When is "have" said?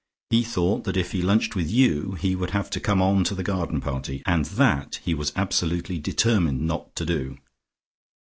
2.49-2.71